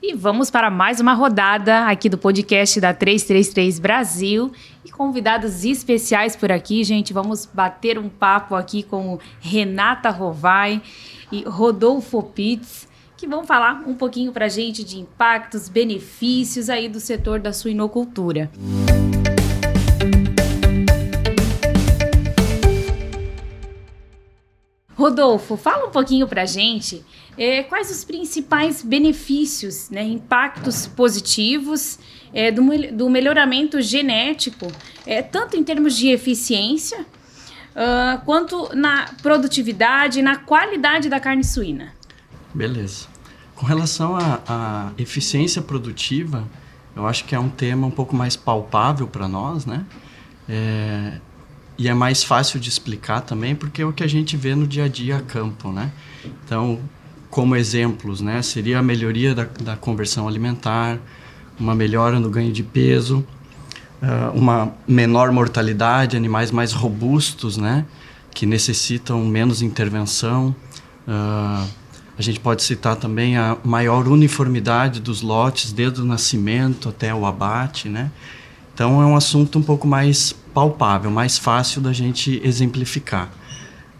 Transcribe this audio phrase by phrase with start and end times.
[0.00, 4.52] E vamos para mais uma rodada aqui do podcast da 333 Brasil.
[4.84, 7.12] E convidados especiais por aqui, gente.
[7.12, 10.80] Vamos bater um papo aqui com Renata Rovai
[11.32, 17.00] e Rodolfo Pitts, que vão falar um pouquinho para gente de impactos, benefícios aí do
[17.00, 18.48] setor da suinocultura.
[25.08, 27.04] Rodolfo, fala um pouquinho para a gente
[27.36, 31.98] é, quais os principais benefícios, né, impactos positivos
[32.34, 34.66] é, do, do, melhoramento genético,
[35.06, 41.44] é, tanto em termos de eficiência, uh, quanto na produtividade e na qualidade da carne
[41.44, 41.94] suína.
[42.52, 43.06] Beleza.
[43.54, 46.46] Com relação à eficiência produtiva,
[46.94, 49.84] eu acho que é um tema um pouco mais palpável para nós, né?
[50.48, 51.20] É,
[51.78, 54.66] e é mais fácil de explicar também porque é o que a gente vê no
[54.66, 55.92] dia a dia a campo, né?
[56.44, 56.80] Então,
[57.30, 60.98] como exemplos, né, seria a melhoria da, da conversão alimentar,
[61.58, 63.24] uma melhora no ganho de peso,
[64.02, 67.84] uh, uma menor mortalidade, animais mais robustos, né,
[68.32, 70.54] que necessitam menos intervenção.
[71.06, 71.68] Uh,
[72.18, 77.24] a gente pode citar também a maior uniformidade dos lotes, desde o nascimento até o
[77.24, 78.10] abate, né?
[78.78, 83.28] Então é um assunto um pouco mais palpável, mais fácil da gente exemplificar.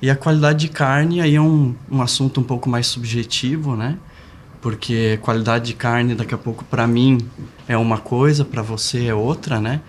[0.00, 3.98] E a qualidade de carne aí é um, um assunto um pouco mais subjetivo, né?
[4.62, 7.18] Porque qualidade de carne daqui a pouco para mim
[7.66, 9.80] é uma coisa, para você é outra, né?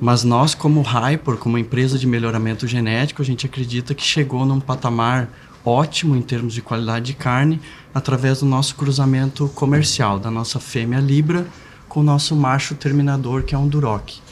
[0.00, 4.60] Mas nós como Hyper, como empresa de melhoramento genético, a gente acredita que chegou num
[4.60, 5.28] patamar
[5.62, 7.60] ótimo em termos de qualidade de carne
[7.94, 11.46] através do nosso cruzamento comercial, da nossa fêmea Libra
[11.86, 14.26] com o nosso macho terminador, que é um Duroc.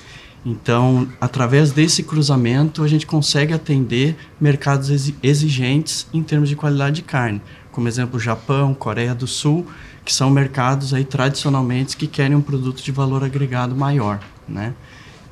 [0.48, 7.02] Então, através desse cruzamento, a gente consegue atender mercados exigentes em termos de qualidade de
[7.02, 9.66] carne, como exemplo Japão, Coreia do Sul,
[10.04, 14.72] que são mercados aí tradicionalmente que querem um produto de valor agregado maior, né?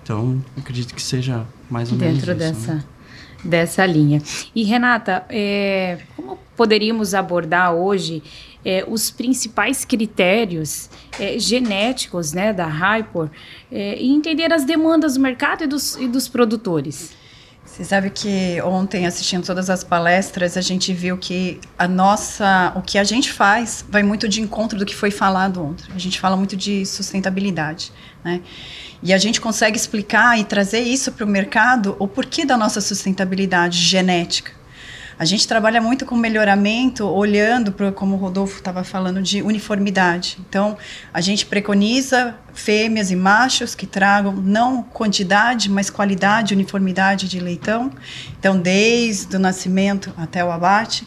[0.02, 2.84] Então, acredito que seja mais ou menos dentro dessa né?
[3.44, 4.22] Dessa linha.
[4.54, 8.22] E Renata, é, como poderíamos abordar hoje
[8.64, 10.88] é, os principais critérios
[11.20, 13.28] é, genéticos né, da Hypor
[13.70, 17.12] é, e entender as demandas do mercado e dos, e dos produtores.
[17.64, 22.82] Você sabe que ontem, assistindo todas as palestras, a gente viu que a nossa, o
[22.82, 25.86] que a gente faz vai muito de encontro do que foi falado ontem.
[25.94, 27.90] A gente fala muito de sustentabilidade,
[28.22, 28.40] né?
[29.02, 32.80] E a gente consegue explicar e trazer isso para o mercado o porquê da nossa
[32.80, 34.52] sustentabilidade genética.
[35.18, 40.38] A gente trabalha muito com melhoramento, olhando para, como o Rodolfo estava falando, de uniformidade.
[40.48, 40.76] Então,
[41.12, 47.92] a gente preconiza fêmeas e machos que tragam não quantidade, mas qualidade, uniformidade de leitão.
[48.38, 51.06] Então, desde o nascimento até o abate.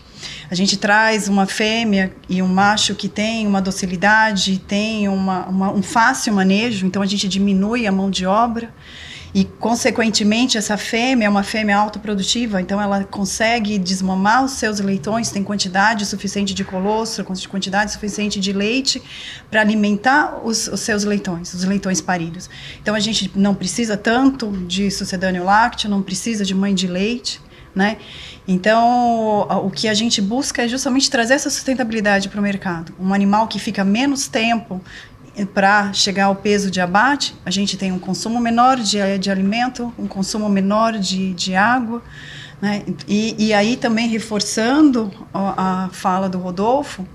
[0.50, 5.72] A gente traz uma fêmea e um macho que tem uma docilidade, tem uma, uma,
[5.72, 8.74] um fácil manejo, então a gente diminui a mão de obra
[9.33, 15.29] e consequentemente essa fêmea é uma fêmea autoprodutiva, então ela consegue desmamar os seus leitões,
[15.29, 19.01] tem quantidade suficiente de colostro, quantidade suficiente de leite
[19.49, 22.49] para alimentar os, os, seus leitões, os leitões paridos.
[22.81, 27.41] Então a gente não precisa tanto de sucedâneo lácteo, não precisa de mãe de leite,
[27.75, 27.97] né?
[28.47, 32.94] Então, o que a gente busca é justamente trazer essa sustentabilidade para o mercado.
[32.99, 34.81] Um animal que fica menos tempo
[35.45, 39.93] para chegar ao peso de abate, a gente tem um consumo menor de, de alimento,
[39.97, 42.01] um consumo menor de, de água.
[42.61, 42.83] Né?
[43.07, 47.05] E, e aí também reforçando a fala do Rodolfo,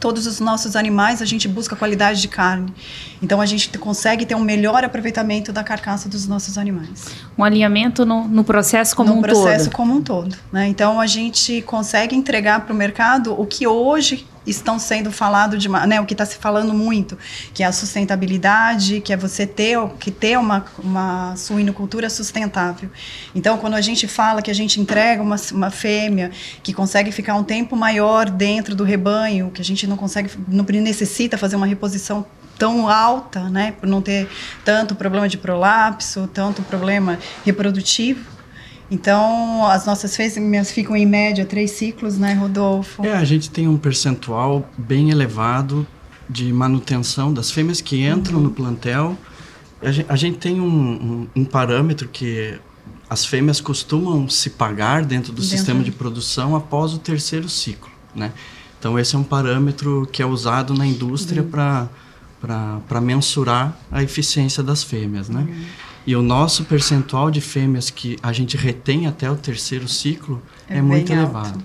[0.00, 2.74] todos os nossos animais a gente busca qualidade de carne.
[3.22, 7.06] Então a gente consegue ter um melhor aproveitamento da carcaça dos nossos animais.
[7.38, 9.30] Um alinhamento no, no processo como no um todo.
[9.30, 10.36] No processo como um todo.
[10.52, 10.66] Né?
[10.66, 15.68] Então a gente consegue entregar para o mercado o que hoje estão sendo falado de
[15.68, 17.18] né, o que está se falando muito,
[17.52, 22.90] que é a sustentabilidade, que é você ter que ter uma, uma suinocultura sustentável.
[23.34, 26.30] Então, quando a gente fala que a gente entrega uma, uma fêmea
[26.62, 30.64] que consegue ficar um tempo maior dentro do rebanho, que a gente não consegue, não
[30.64, 32.24] necessita fazer uma reposição
[32.58, 34.28] tão alta, né, por não ter
[34.64, 38.35] tanto problema de prolapso, tanto problema reprodutivo,
[38.90, 43.04] então, as nossas fêmeas ficam em média três ciclos, né, Rodolfo?
[43.04, 45.86] É, a gente tem um percentual bem elevado
[46.28, 48.44] de manutenção das fêmeas que entram uhum.
[48.44, 49.16] no plantel.
[49.82, 52.58] A gente, a gente tem um, um, um, parâmetro que
[53.10, 55.56] as fêmeas costumam se pagar dentro do dentro.
[55.56, 58.32] sistema de produção após o terceiro ciclo, né?
[58.78, 61.48] Então, esse é um parâmetro que é usado na indústria uhum.
[62.40, 65.40] para mensurar a eficiência das fêmeas, né?
[65.40, 65.64] Uhum.
[66.06, 70.78] E o nosso percentual de fêmeas que a gente retém até o terceiro ciclo é,
[70.78, 71.20] é muito alto.
[71.20, 71.62] elevado.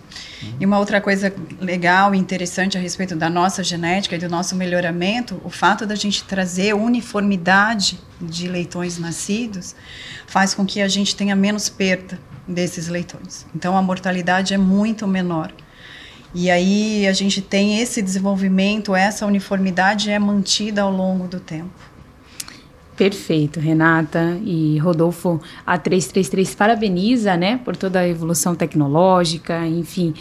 [0.60, 4.56] E uma outra coisa legal e interessante a respeito da nossa genética e do nosso
[4.56, 9.76] melhoramento, o fato da gente trazer uniformidade de leitões nascidos
[10.26, 13.46] faz com que a gente tenha menos perda desses leitões.
[13.56, 15.54] Então a mortalidade é muito menor.
[16.34, 21.91] E aí a gente tem esse desenvolvimento, essa uniformidade é mantida ao longo do tempo.
[23.02, 25.42] Perfeito, Renata e Rodolfo.
[25.66, 30.14] A 333 parabeniza, né, por toda a evolução tecnológica, enfim,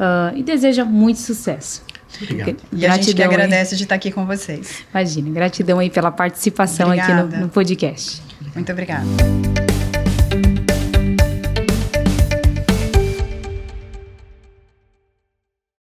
[0.00, 1.84] uh, e deseja muito sucesso.
[2.20, 2.56] Obrigado.
[2.72, 3.78] E a gente que agradece aí.
[3.78, 4.84] de estar aqui com vocês.
[4.92, 7.20] Imagina, gratidão aí pela participação obrigada.
[7.22, 8.20] aqui no, no podcast.
[8.52, 9.04] Muito obrigada.